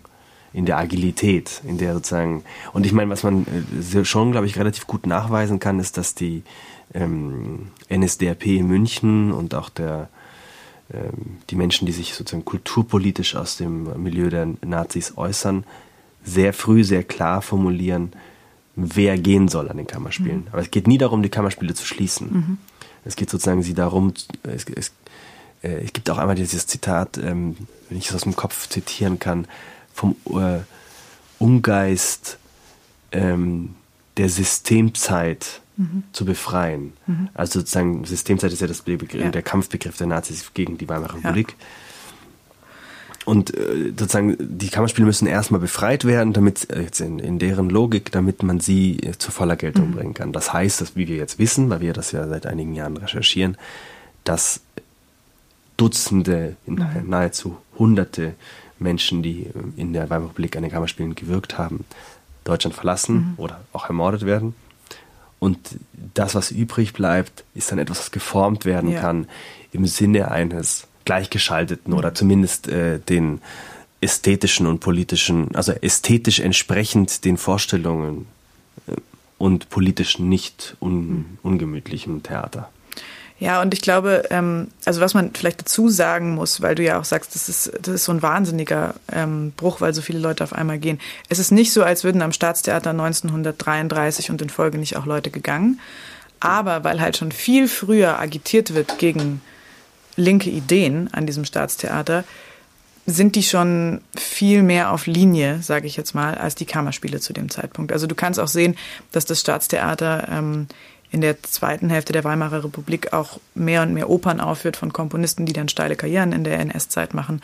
[0.55, 4.57] in der Agilität, in der sozusagen, und ich meine, was man äh, schon, glaube ich,
[4.57, 6.45] relativ gut nachweisen kann, ist, dass die
[6.95, 10.09] ähm, NSDAP in München und auch der,
[10.93, 15.64] ähm, die Menschen, die sich sozusagen kulturpolitisch aus dem Milieu der Nazis äußern,
[16.25, 18.12] sehr früh, sehr klar formulieren,
[18.77, 20.43] wer gehen soll an den Kammerspielen.
[20.43, 20.49] Mhm.
[20.53, 22.33] Aber es geht nie darum, die Kammerspiele zu schließen.
[22.33, 22.59] Mhm.
[23.05, 24.14] Es geht sozusagen sie darum,
[24.45, 24.93] es, es,
[25.62, 27.57] äh, es gibt auch einmal dieses Zitat, ähm,
[27.88, 29.49] wenn ich es aus dem Kopf zitieren kann,
[29.95, 30.61] vom äh,
[31.39, 32.39] Ungeist
[33.13, 33.75] ähm,
[34.17, 36.05] der Systemzeit mhm.
[36.13, 36.93] zu befreien.
[37.07, 37.29] Mhm.
[37.35, 39.31] Also sozusagen, Systemzeit ist ja, das Begriff, ja.
[39.31, 41.51] der Kampfbegriff der Nazis gegen die Weimarer Republik.
[41.51, 41.67] Ja.
[43.25, 47.71] Und äh, sozusagen, die Kammerspiele müssen erstmal befreit werden, damit äh, jetzt in, in deren
[47.71, 49.95] Logik, damit man sie äh, zu voller Geltung mhm.
[49.95, 50.33] bringen kann.
[50.33, 53.57] Das heißt, dass, wie wir jetzt wissen, weil wir das ja seit einigen Jahren recherchieren,
[54.25, 54.61] dass
[55.77, 58.35] Dutzende, nahezu Hunderte
[58.85, 61.85] Menschen, die in der Weimarer Republik an den Kammerspielen gewirkt haben,
[62.44, 63.35] Deutschland verlassen mhm.
[63.38, 64.55] oder auch ermordet werden.
[65.40, 65.59] Und
[66.14, 69.01] das, was übrig bleibt, ist dann etwas, was geformt werden ja.
[69.01, 69.27] kann
[69.73, 71.99] im Sinne eines gleichgeschalteten mhm.
[71.99, 73.40] oder zumindest äh, den
[74.01, 78.27] ästhetischen und politischen, also ästhetisch entsprechend den Vorstellungen
[78.87, 78.92] äh,
[79.38, 81.38] und politisch nicht un, mhm.
[81.42, 82.70] ungemütlichen Theater.
[83.40, 87.01] Ja, und ich glaube, ähm, also was man vielleicht dazu sagen muss, weil du ja
[87.01, 90.44] auch sagst, das ist, das ist so ein wahnsinniger ähm, Bruch, weil so viele Leute
[90.44, 91.01] auf einmal gehen.
[91.29, 95.31] Es ist nicht so, als würden am Staatstheater 1933 und in Folge nicht auch Leute
[95.31, 95.81] gegangen.
[96.38, 99.40] Aber weil halt schon viel früher agitiert wird gegen
[100.16, 102.25] linke Ideen an diesem Staatstheater,
[103.07, 107.33] sind die schon viel mehr auf Linie, sage ich jetzt mal, als die Kammerspiele zu
[107.33, 107.92] dem Zeitpunkt.
[107.92, 108.77] Also du kannst auch sehen,
[109.12, 110.68] dass das Staatstheater ähm,
[111.14, 115.46] in der zweiten Hälfte der Weimarer Republik auch mehr und mehr Opern aufführt von Komponisten,
[115.46, 117.40] die dann steile Karrieren in der NS-Zeit machen.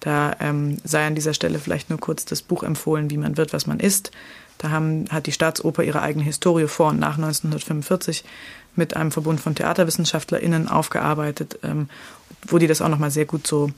[0.00, 3.52] Da ähm, sei an dieser Stelle vielleicht nur kurz das Buch empfohlen, wie man wird,
[3.52, 4.10] was man ist.
[4.58, 8.24] Da haben, hat die Staatsoper ihre eigene Historie vor und nach 1945
[8.74, 11.88] mit einem Verbund von TheaterwissenschaftlerInnen aufgearbeitet, ähm,
[12.48, 13.70] wo die das auch nochmal sehr gut so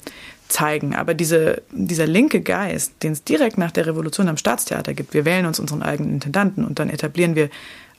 [0.48, 0.94] zeigen.
[0.94, 5.26] Aber diese, dieser linke Geist, den es direkt nach der Revolution am Staatstheater gibt, wir
[5.26, 7.50] wählen uns unseren eigenen Intendanten und dann etablieren wir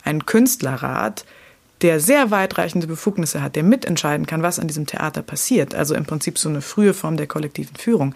[0.06, 1.24] einen Künstlerrat,
[1.82, 6.06] der sehr weitreichende Befugnisse hat, der mitentscheiden kann, was an diesem Theater passiert, also im
[6.06, 8.14] Prinzip so eine frühe Form der kollektiven Führung,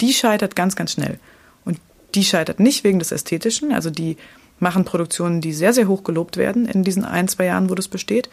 [0.00, 1.18] die scheitert ganz, ganz schnell.
[1.64, 1.78] Und
[2.14, 4.16] die scheitert nicht wegen des Ästhetischen, also die
[4.58, 7.88] machen Produktionen, die sehr, sehr hoch gelobt werden in diesen ein, zwei Jahren, wo das
[7.88, 8.28] besteht.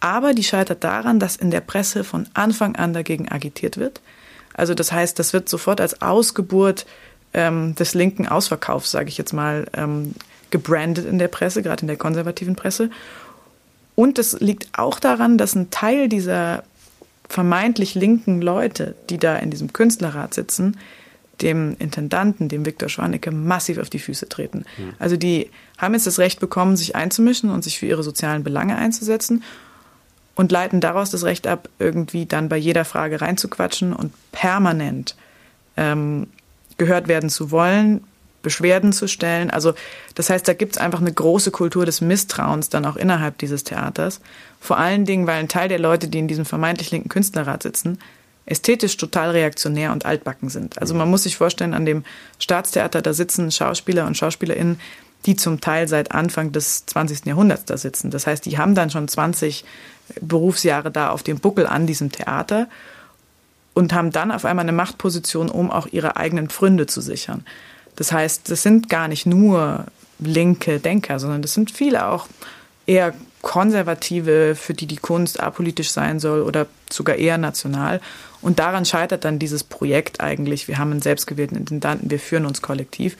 [0.00, 4.00] Aber die scheitert daran, dass in der Presse von Anfang an dagegen agitiert wird.
[4.54, 6.86] Also das heißt, das wird sofort als Ausgeburt
[7.34, 10.14] ähm, des linken Ausverkaufs, sage ich jetzt mal, ähm,
[10.50, 12.90] gebrandet in der Presse, gerade in der konservativen Presse.
[13.94, 16.62] Und es liegt auch daran, dass ein Teil dieser
[17.28, 20.76] vermeintlich linken Leute, die da in diesem Künstlerrat sitzen,
[21.42, 24.64] dem Intendanten, dem Viktor Schwanecke, massiv auf die Füße treten.
[24.76, 24.94] Mhm.
[24.98, 28.76] Also die haben jetzt das Recht bekommen, sich einzumischen und sich für ihre sozialen Belange
[28.76, 29.44] einzusetzen
[30.34, 35.16] und leiten daraus das Recht ab, irgendwie dann bei jeder Frage reinzuquatschen und permanent
[35.76, 36.28] ähm,
[36.76, 38.04] gehört werden zu wollen,
[38.48, 39.50] Beschwerden zu stellen.
[39.50, 39.74] Also
[40.14, 43.62] das heißt, da gibt es einfach eine große Kultur des Misstrauens dann auch innerhalb dieses
[43.62, 44.22] Theaters.
[44.58, 47.98] Vor allen Dingen, weil ein Teil der Leute, die in diesem vermeintlich linken Künstlerrat sitzen,
[48.46, 50.80] ästhetisch total reaktionär und altbacken sind.
[50.80, 52.04] Also man muss sich vorstellen, an dem
[52.38, 54.80] Staatstheater, da sitzen Schauspieler und Schauspielerinnen,
[55.26, 57.26] die zum Teil seit Anfang des 20.
[57.26, 58.10] Jahrhunderts da sitzen.
[58.10, 59.66] Das heißt, die haben dann schon 20
[60.22, 62.66] Berufsjahre da auf dem Buckel an diesem Theater
[63.74, 67.44] und haben dann auf einmal eine Machtposition, um auch ihre eigenen Pfründe zu sichern.
[67.98, 69.86] Das heißt, das sind gar nicht nur
[70.20, 72.28] linke Denker, sondern das sind viele auch
[72.86, 78.00] eher Konservative, für die die Kunst apolitisch sein soll oder sogar eher national.
[78.40, 80.68] Und daran scheitert dann dieses Projekt eigentlich.
[80.68, 83.16] Wir haben einen selbstgewählten Intendanten, wir führen uns kollektiv.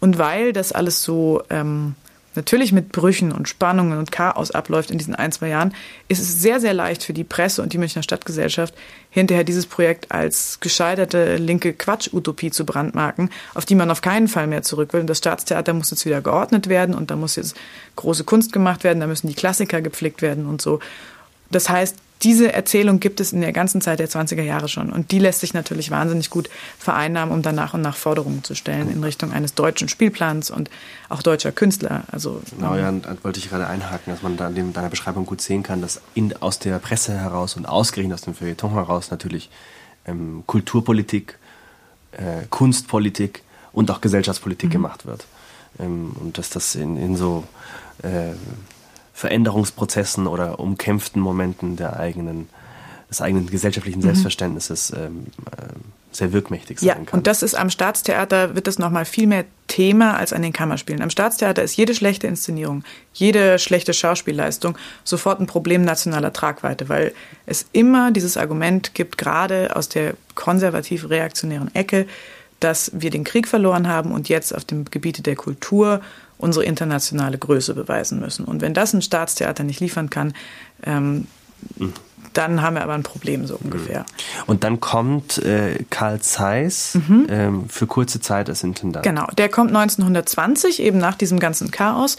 [0.00, 1.94] Und weil das alles so ähm,
[2.34, 5.74] natürlich mit Brüchen und Spannungen und Chaos abläuft in diesen ein, zwei Jahren,
[6.08, 8.74] ist es sehr, sehr leicht für die Presse und die Münchner Stadtgesellschaft,
[9.10, 14.46] hinterher dieses Projekt als gescheiterte linke Quatsch-Utopie zu brandmarken, auf die man auf keinen Fall
[14.46, 15.00] mehr zurück will.
[15.00, 17.56] Und das Staatstheater muss jetzt wieder geordnet werden und da muss jetzt
[17.96, 20.78] große Kunst gemacht werden, da müssen die Klassiker gepflegt werden und so.
[21.50, 24.90] Das heißt, diese Erzählung gibt es in der ganzen Zeit der 20er Jahre schon.
[24.90, 28.54] Und die lässt sich natürlich wahnsinnig gut vereinnahmen, um dann nach und nach Forderungen zu
[28.54, 30.68] stellen in Richtung eines deutschen Spielplans und
[31.08, 32.04] auch deutscher Künstler.
[32.12, 35.40] Also, genau, ja, da wollte ich gerade einhaken, dass man da in deiner Beschreibung gut
[35.40, 39.50] sehen kann, dass in, aus der Presse heraus und ausgerechnet aus dem Feuilleton heraus natürlich
[40.06, 41.38] ähm, Kulturpolitik,
[42.12, 44.72] äh, Kunstpolitik und auch Gesellschaftspolitik mhm.
[44.72, 45.26] gemacht wird.
[45.78, 47.44] Ähm, und dass das in, in so
[48.02, 48.32] äh,
[49.20, 52.48] Veränderungsprozessen oder umkämpften Momenten der eigenen,
[53.10, 54.04] des eigenen gesellschaftlichen mhm.
[54.04, 55.66] Selbstverständnisses ähm, äh,
[56.10, 57.18] sehr wirkmächtig sein ja, kann.
[57.18, 61.02] Und das ist am Staatstheater wird das nochmal viel mehr Thema als an den Kammerspielen.
[61.02, 67.12] Am Staatstheater ist jede schlechte Inszenierung, jede schlechte Schauspielleistung sofort ein Problem nationaler Tragweite, weil
[67.44, 72.06] es immer dieses Argument gibt, gerade aus der konservativ-reaktionären Ecke,
[72.58, 76.00] dass wir den Krieg verloren haben und jetzt auf dem Gebiete der Kultur
[76.40, 78.44] unsere internationale Größe beweisen müssen.
[78.44, 80.32] Und wenn das ein Staatstheater nicht liefern kann,
[80.82, 81.26] ähm,
[81.76, 81.92] mhm.
[82.32, 84.06] dann haben wir aber ein Problem so ungefähr.
[84.46, 87.26] Und dann kommt äh, Karl Zeiss mhm.
[87.28, 89.04] ähm, für kurze Zeit als Intendant.
[89.04, 92.16] Genau, der kommt 1920, eben nach diesem ganzen Chaos.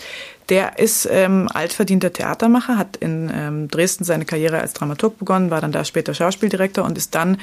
[0.50, 5.62] Der ist ähm, altverdienter Theatermacher, hat in ähm, Dresden seine Karriere als Dramaturg begonnen, war
[5.62, 7.38] dann da später Schauspieldirektor und ist dann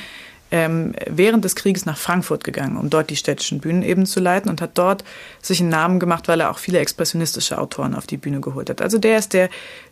[0.50, 4.50] ähm, während des Krieges nach Frankfurt gegangen, um dort die städtischen Bühnen eben zu leiten
[4.50, 5.04] und hat dort
[5.42, 8.80] sich einen Namen gemacht, weil er auch viele expressionistische Autoren auf die Bühne geholt hat.
[8.80, 9.50] Also der ist der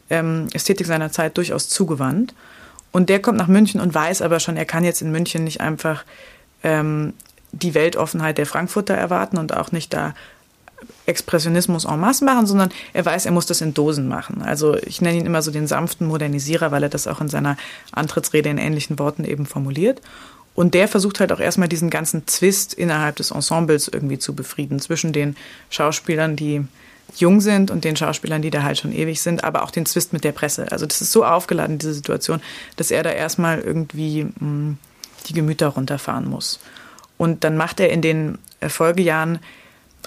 [0.08, 2.34] ähm, Ästhetik seiner Zeit durchaus zugewandt.
[2.92, 5.60] Und der kommt nach München und weiß aber schon, er kann jetzt in München nicht
[5.60, 6.04] einfach
[6.62, 7.12] ähm,
[7.52, 10.14] die Weltoffenheit der Frankfurter erwarten und auch nicht da
[11.06, 14.42] Expressionismus en masse machen, sondern er weiß, er muss das in Dosen machen.
[14.42, 17.56] Also ich nenne ihn immer so den sanften Modernisierer, weil er das auch in seiner
[17.92, 20.00] Antrittsrede in ähnlichen Worten eben formuliert.
[20.56, 24.80] Und der versucht halt auch erstmal diesen ganzen Zwist innerhalb des Ensembles irgendwie zu befrieden
[24.80, 25.36] zwischen den
[25.68, 26.64] Schauspielern, die
[27.14, 30.14] jung sind und den Schauspielern, die da halt schon ewig sind, aber auch den Zwist
[30.14, 30.72] mit der Presse.
[30.72, 32.40] Also das ist so aufgeladen, diese Situation,
[32.76, 34.78] dass er da erstmal irgendwie mh, hm,
[35.26, 36.58] die Gemüter runterfahren muss.
[37.18, 39.38] Und dann macht er in den Folgejahren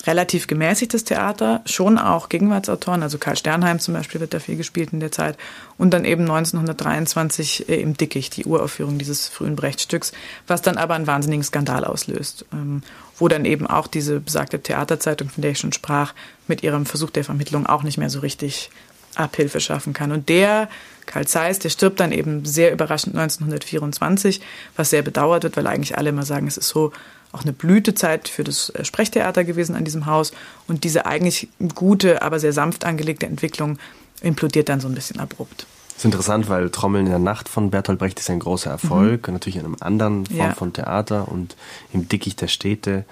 [0.05, 4.93] relativ gemäßigtes Theater, schon auch Gegenwartsautoren, also Karl Sternheim zum Beispiel wird da viel gespielt
[4.93, 5.37] in der Zeit.
[5.77, 10.11] Und dann eben 1923 äh, im Dickicht, die Uraufführung dieses frühen Brechtstücks,
[10.47, 12.81] was dann aber einen wahnsinnigen Skandal auslöst, ähm,
[13.17, 16.13] wo dann eben auch diese besagte Theaterzeitung, von der ich schon sprach,
[16.47, 18.71] mit ihrem Versuch der Vermittlung auch nicht mehr so richtig
[19.15, 20.11] Abhilfe schaffen kann.
[20.11, 20.69] Und der,
[21.05, 24.41] Karl Zeiss, der stirbt dann eben sehr überraschend 1924,
[24.75, 26.91] was sehr bedauert wird, weil eigentlich alle immer sagen, es ist so
[27.31, 30.31] auch eine Blütezeit für das äh, Sprechtheater gewesen an diesem Haus.
[30.67, 33.77] Und diese eigentlich gute, aber sehr sanft angelegte Entwicklung
[34.21, 35.65] implodiert dann so ein bisschen abrupt.
[35.89, 39.27] Das ist interessant, weil Trommeln in der Nacht von Bertolt Brecht ist ein großer Erfolg,
[39.27, 39.33] mhm.
[39.33, 40.53] natürlich in einem anderen Form ja.
[40.53, 41.55] von Theater und
[41.93, 43.05] im Dickicht der Städte,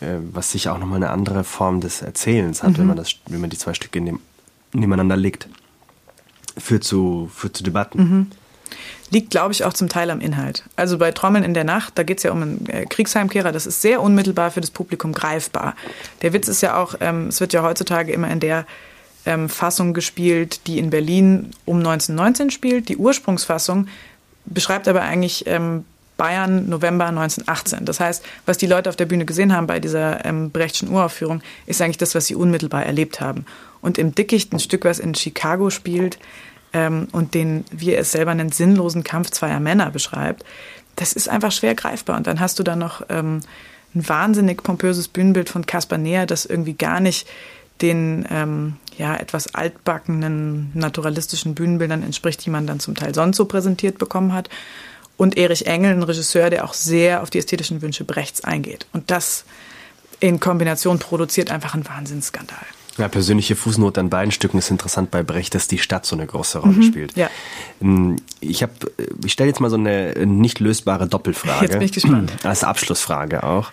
[0.00, 2.78] äh, was sicher auch nochmal eine andere Form des Erzählens hat, mhm.
[2.78, 4.00] wenn man das, wenn man die zwei Stücke
[4.72, 5.48] nebeneinander legt,
[6.56, 7.98] führt zu, führt zu Debatten.
[7.98, 8.26] Mhm
[9.10, 10.64] liegt, glaube ich, auch zum Teil am Inhalt.
[10.76, 13.66] Also bei Trommeln in der Nacht, da geht es ja um einen äh, Kriegsheimkehrer, das
[13.66, 15.74] ist sehr unmittelbar für das Publikum greifbar.
[16.22, 18.66] Der Witz ist ja auch, ähm, es wird ja heutzutage immer in der
[19.26, 22.88] ähm, Fassung gespielt, die in Berlin um 1919 spielt.
[22.88, 23.88] Die Ursprungsfassung
[24.44, 25.84] beschreibt aber eigentlich ähm,
[26.16, 27.84] Bayern November 1918.
[27.84, 31.42] Das heißt, was die Leute auf der Bühne gesehen haben bei dieser ähm, Brechtschen Uraufführung,
[31.66, 33.44] ist eigentlich das, was sie unmittelbar erlebt haben.
[33.80, 36.18] Und im Dickicht, ein Stück, was in Chicago spielt,
[36.72, 40.44] ähm, und den, wie er es selber nennt, sinnlosen Kampf zweier Männer beschreibt,
[40.96, 42.16] das ist einfach schwer greifbar.
[42.16, 43.40] Und dann hast du da noch ähm,
[43.94, 47.28] ein wahnsinnig pompöses Bühnenbild von Caspar Näher, das irgendwie gar nicht
[47.80, 53.46] den ähm, ja, etwas altbackenen, naturalistischen Bühnenbildern entspricht, die man dann zum Teil sonst so
[53.46, 54.48] präsentiert bekommen hat.
[55.16, 58.86] Und Erich Engel, ein Regisseur, der auch sehr auf die ästhetischen Wünsche Brechts eingeht.
[58.92, 59.44] Und das
[60.20, 62.64] in Kombination produziert einfach einen Wahnsinnsskandal.
[62.98, 66.26] Ja, persönliche Fußnote an beiden Stücken ist interessant bei Brecht, dass die Stadt so eine
[66.26, 67.16] große Rolle mhm, spielt.
[67.16, 67.30] Ja.
[67.80, 68.72] Ähm, ich habe,
[69.24, 71.64] ich stelle jetzt mal so eine nicht lösbare Doppelfrage.
[71.64, 72.32] Jetzt bin ich gespannt.
[72.42, 73.72] Als Abschlussfrage auch.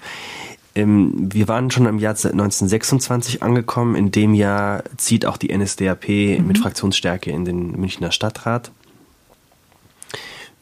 [0.76, 3.96] Ähm, wir waren schon im Jahr 1926 angekommen.
[3.96, 6.48] In dem Jahr zieht auch die NSDAP mhm.
[6.48, 8.72] mit Fraktionsstärke in den Münchner Stadtrat.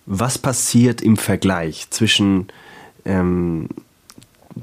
[0.07, 2.47] Was passiert im Vergleich zwischen
[3.05, 3.67] ähm,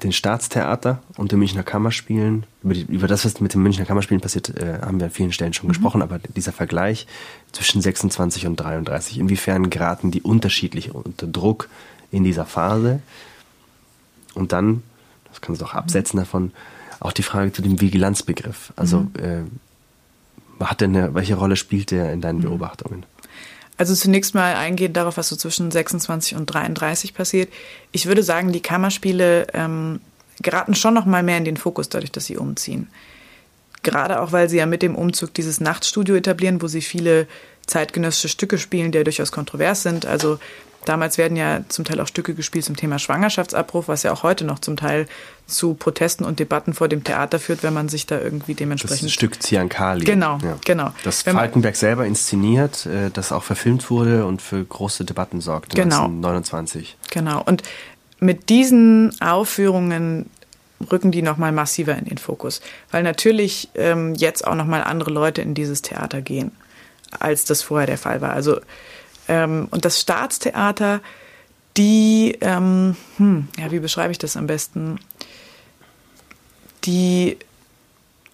[0.03, 2.47] den Staatstheater und den Münchner Kammerspielen.
[2.63, 5.33] Über, die, über das, was mit den Münchner Kammerspielen passiert, äh, haben wir an vielen
[5.33, 5.73] Stellen schon mhm.
[5.73, 7.07] gesprochen, aber dieser Vergleich
[7.53, 11.69] zwischen 26 und 33, inwiefern geraten die unterschiedlich unter Druck
[12.11, 13.01] in dieser Phase?
[14.35, 14.83] Und dann,
[15.31, 16.53] das kannst du auch absetzen davon,
[17.01, 18.73] auch die Frage zu dem Vigilanzbegriff.
[18.77, 19.11] Also, mhm.
[19.17, 19.43] äh,
[20.65, 22.43] hat denn eine, welche Rolle spielt der in deinen mhm.
[22.43, 23.05] Beobachtungen?
[23.77, 27.53] Also zunächst mal eingehend darauf, was so zwischen 26 und 33 passiert.
[27.91, 30.01] Ich würde sagen, die Kammerspiele ähm,
[30.41, 32.89] geraten schon noch mal mehr in den Fokus, dadurch, dass sie umziehen.
[33.83, 37.27] Gerade auch, weil sie ja mit dem Umzug dieses Nachtstudio etablieren, wo sie viele
[37.67, 40.07] zeitgenössische Stücke spielen, die ja durchaus kontrovers sind.
[40.07, 40.39] Also
[40.85, 44.45] Damals werden ja zum Teil auch Stücke gespielt zum Thema Schwangerschaftsabbruch, was ja auch heute
[44.45, 45.07] noch zum Teil
[45.47, 48.93] zu Protesten und Debatten vor dem Theater führt, wenn man sich da irgendwie dementsprechend.
[48.93, 50.05] Das ist ein Stück Ziankali.
[50.05, 50.57] Genau, ja.
[50.65, 50.91] genau.
[51.03, 55.77] Das wenn Falkenberg selber inszeniert, äh, das auch verfilmt wurde und für große Debatten sorgte
[55.77, 56.05] genau.
[56.05, 56.97] 1929.
[57.11, 57.43] Genau.
[57.45, 57.63] Und
[58.21, 60.31] mit diesen Aufführungen
[60.91, 65.43] rücken die nochmal massiver in den Fokus, weil natürlich ähm, jetzt auch nochmal andere Leute
[65.43, 66.53] in dieses Theater gehen,
[67.19, 68.33] als das vorher der Fall war.
[68.33, 68.61] Also
[69.29, 71.01] ähm, und das Staatstheater,
[71.77, 74.99] die, ähm, hm, ja, wie beschreibe ich das am besten?
[76.85, 77.39] Die,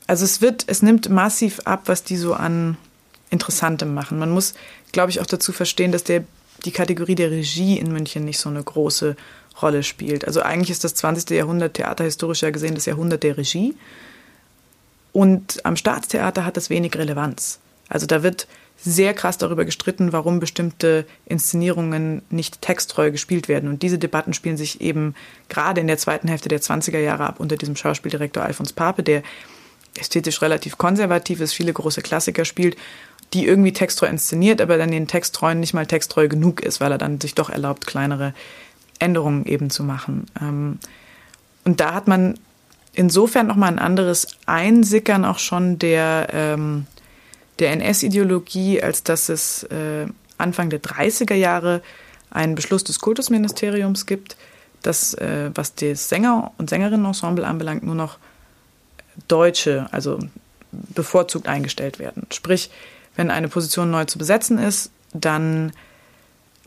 [0.07, 2.77] also es wird, es nimmt massiv ab, was die so an
[3.31, 4.19] Interessantem machen.
[4.19, 4.55] Man muss,
[4.93, 6.25] glaube ich, auch dazu verstehen, dass der,
[6.65, 9.17] die Kategorie der Regie in München nicht so eine große
[9.63, 10.27] Rolle spielt.
[10.27, 11.31] Also eigentlich ist das 20.
[11.31, 13.75] Jahrhundert theaterhistorisch ja gesehen das Jahrhundert der Regie.
[15.13, 17.59] Und am Staatstheater hat das wenig Relevanz.
[17.89, 18.47] Also da wird
[18.83, 23.69] sehr krass darüber gestritten, warum bestimmte Inszenierungen nicht texttreu gespielt werden.
[23.69, 25.15] Und diese Debatten spielen sich eben
[25.49, 29.23] gerade in der zweiten Hälfte der 20er Jahre ab unter diesem Schauspieldirektor Alfons Pape, der
[29.99, 32.77] ästhetisch relativ konservativ ist, viele große Klassiker spielt,
[33.35, 36.99] die irgendwie texttreu inszeniert, aber dann den Texttreuen nicht mal texttreu genug ist, weil er
[36.99, 38.35] dann sich doch erlaubt, kleinere
[38.99, 40.27] Änderungen eben zu machen.
[40.41, 40.79] Ähm,
[41.65, 42.39] und da hat man
[42.93, 46.87] insofern nochmal ein anderes Einsickern auch schon der ähm,
[47.61, 50.07] der NS-Ideologie, als dass es äh,
[50.39, 51.83] Anfang der 30er Jahre
[52.31, 54.37] einen Beschluss des Kultusministeriums gibt,
[54.83, 58.19] dass, äh, was das Sänger- und Sängerinnenensemble anbelangt, nur noch
[59.29, 60.19] Deutsche, also
[60.73, 62.27] bevorzugt eingestellt werden.
[62.33, 62.71] Sprich,
[63.17, 65.73] wenn eine Position neu zu besetzen ist, dann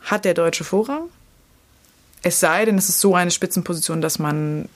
[0.02, 1.04] hat der Deutsche Vorrang.
[2.22, 4.68] Es sei denn, es ist so eine Spitzenposition, dass man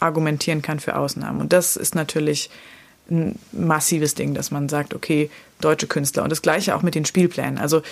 [0.00, 1.40] argumentieren kann für Ausnahmen.
[1.40, 2.50] Und das ist natürlich
[3.10, 5.30] ein massives Ding, dass man sagt, okay,
[5.64, 6.22] deutsche Künstler.
[6.22, 7.58] Und das gleiche auch mit den Spielplänen.
[7.58, 7.82] Also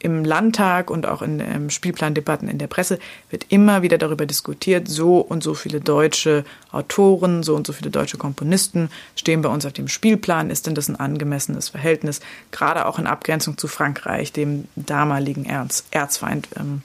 [0.00, 2.98] im Landtag und auch in ähm, Spielplandebatten in der Presse
[3.30, 7.90] wird immer wieder darüber diskutiert, so und so viele deutsche Autoren, so und so viele
[7.90, 10.50] deutsche Komponisten stehen bei uns auf dem Spielplan.
[10.50, 12.20] Ist denn das ein angemessenes Verhältnis?
[12.50, 16.48] Gerade auch in Abgrenzung zu Frankreich, dem damaligen Erz, Erzfeind.
[16.56, 16.82] Ähm.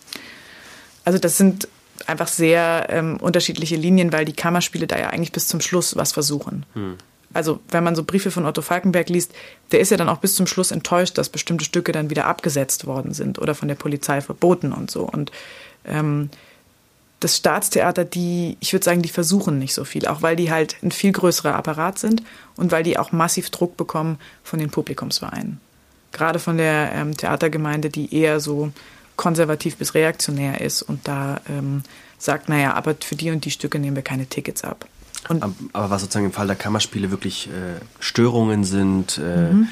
[1.06, 1.68] Also das sind
[2.08, 6.12] einfach sehr ähm, unterschiedliche Linien, weil die Kammerspiele da ja eigentlich bis zum Schluss was
[6.14, 6.66] versuchen.
[6.74, 6.98] Hm
[7.34, 9.34] also wenn man so Briefe von Otto Falkenberg liest,
[9.72, 12.86] der ist ja dann auch bis zum Schluss enttäuscht, dass bestimmte Stücke dann wieder abgesetzt
[12.86, 15.02] worden sind oder von der Polizei verboten und so.
[15.02, 15.32] Und
[15.86, 16.30] ähm,
[17.20, 20.76] das Staatstheater, die, ich würde sagen, die versuchen nicht so viel, auch weil die halt
[20.84, 22.22] ein viel größerer Apparat sind
[22.56, 25.60] und weil die auch massiv Druck bekommen von den Publikumsvereinen.
[26.12, 28.72] Gerade von der ähm, Theatergemeinde, die eher so
[29.16, 31.84] konservativ bis reaktionär ist und da ähm,
[32.18, 34.86] sagt, naja, aber für die und die Stücke nehmen wir keine Tickets ab.
[35.30, 39.68] Und aber was sozusagen im Fall der Kammerspiele wirklich äh, Störungen sind, äh, mhm.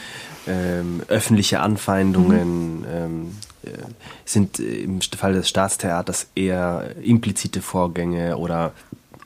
[0.47, 2.85] ähm, öffentliche Anfeindungen, mhm.
[2.93, 3.31] ähm,
[3.63, 3.69] äh,
[4.25, 8.71] sind im Fall des Staatstheaters eher implizite Vorgänge oder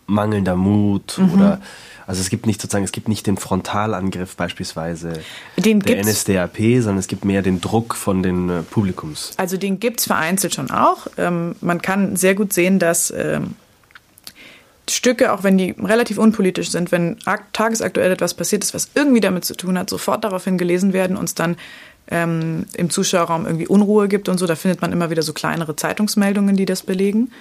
[0.07, 1.33] mangelnder Mut mhm.
[1.33, 1.61] oder
[2.07, 5.13] also es gibt nicht sozusagen, es gibt nicht den Frontalangriff beispielsweise
[5.57, 9.31] den der NSDAP, sondern es gibt mehr den Druck von den äh, Publikums.
[9.37, 11.07] Also den gibt es vereinzelt schon auch.
[11.17, 13.55] Ähm, man kann sehr gut sehen, dass ähm,
[14.89, 17.17] Stücke, auch wenn die relativ unpolitisch sind, wenn
[17.53, 21.35] tagesaktuell etwas passiert ist, was irgendwie damit zu tun hat, sofort daraufhin gelesen werden, uns
[21.35, 21.57] dann
[22.07, 24.45] ähm, im Zuschauerraum irgendwie Unruhe gibt und so.
[24.45, 27.31] Da findet man immer wieder so kleinere Zeitungsmeldungen, die das belegen.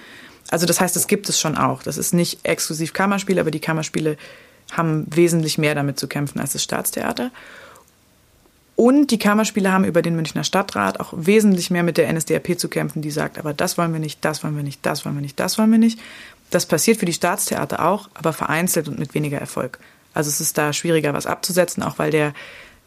[0.51, 1.83] Also das heißt, das gibt es schon auch.
[1.83, 4.17] Das ist nicht exklusiv Kammerspiele, aber die Kammerspiele
[4.73, 7.31] haben wesentlich mehr damit zu kämpfen als das Staatstheater.
[8.77, 12.69] Und die Kammerspiele haben über den Münchner Stadtrat auch wesentlich mehr mit der NSDAP zu
[12.69, 15.23] kämpfen, die sagt, aber das wollen wir nicht, das wollen wir nicht, das wollen wir
[15.23, 16.01] nicht, das wollen wir nicht.
[16.55, 19.81] Das passiert für die Staatstheater auch, aber vereinzelt und mit weniger Erfolg.
[20.13, 22.33] Also es ist da schwieriger, was abzusetzen, auch weil der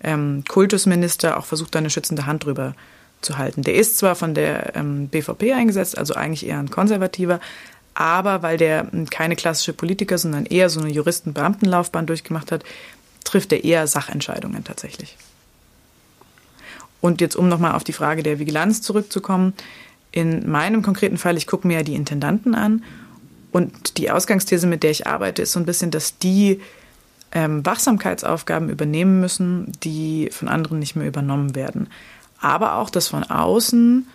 [0.01, 2.75] ähm, Kultusminister auch versucht, da eine schützende Hand drüber
[3.19, 3.63] zu halten.
[3.63, 7.41] Der ist zwar von der ähm, BVP eingesetzt, also eigentlich eher ein konservativer,
[7.93, 12.63] aber weil der ähm, keine klassische Politiker, sondern eher so eine Juristen-Beamtenlaufbahn durchgemacht hat,
[13.25, 15.17] trifft er eher Sachentscheidungen tatsächlich.
[17.01, 19.55] Und jetzt, um nochmal auf die Frage der Vigilanz zurückzukommen,
[20.13, 22.81] in meinem konkreten Fall, ich gucke mir ja die Intendanten an
[23.51, 26.61] Und die Ausgangsthese, mit der ich arbeite, ist so ein bisschen, dass die
[27.31, 31.87] ähm, Wachsamkeitsaufgaben übernehmen müssen, die von anderen nicht mehr übernommen werden.
[32.39, 34.07] Aber auch, dass von außen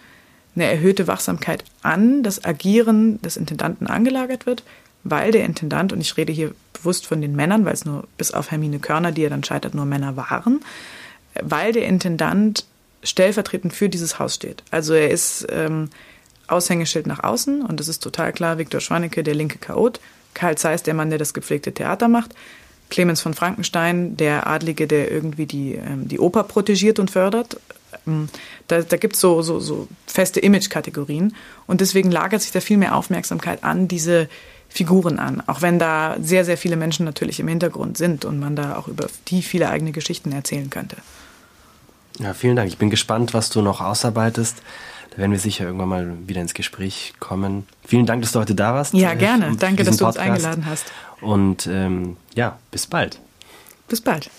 [0.54, 4.62] eine erhöhte Wachsamkeit an das Agieren des Intendanten angelagert wird,
[5.04, 8.32] weil der Intendant, und ich rede hier bewusst von den Männern, weil es nur bis
[8.32, 10.60] auf Hermine Körner, die ja dann scheitert, nur Männer waren,
[11.40, 12.66] weil der Intendant
[13.02, 14.62] stellvertretend für dieses Haus steht.
[14.70, 15.88] Also er ist ähm,
[16.48, 20.00] Aushängeschild nach außen und das ist total klar, Viktor Schwanecke, der linke Chaot,
[20.34, 22.34] Karl Zeiss, der Mann, der das gepflegte Theater macht,
[22.90, 27.58] Clemens von Frankenstein, der Adlige, der irgendwie die, ähm, die Oper protegiert und fördert.
[28.06, 28.28] Ähm,
[28.68, 31.34] da da gibt es so, so, so feste Image-Kategorien
[31.66, 34.28] und deswegen lagert sich da viel mehr Aufmerksamkeit an diese
[34.72, 38.56] Figuren an, auch wenn da sehr, sehr viele Menschen natürlich im Hintergrund sind und man
[38.56, 40.96] da auch über die viele eigene Geschichten erzählen könnte.
[42.18, 42.68] Ja, vielen Dank.
[42.68, 44.62] Ich bin gespannt, was du noch ausarbeitest.
[45.12, 47.66] Da werden wir sicher irgendwann mal wieder ins Gespräch kommen.
[47.84, 48.94] Vielen Dank, dass du heute da warst.
[48.94, 49.54] Ja, gerne.
[49.58, 50.90] Danke, dass du uns eingeladen hast.
[51.20, 53.20] Und ähm, ja, bis bald.
[53.88, 54.30] Bis bald.